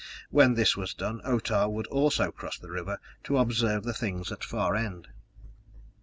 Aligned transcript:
When 0.31 0.55
this 0.55 0.75
was 0.75 0.95
done, 0.95 1.21
Otah 1.23 1.67
would 1.69 1.85
also 1.85 2.31
cross 2.31 2.57
the 2.57 2.71
river 2.71 2.99
to 3.25 3.37
observe 3.37 3.83
the 3.83 3.93
things 3.93 4.31
at 4.31 4.43
Far 4.43 4.73
End! 4.75 5.09